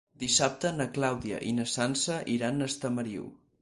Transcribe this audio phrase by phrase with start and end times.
[0.21, 3.35] Dissabte na Clàudia i na Sança iran a Estamariu.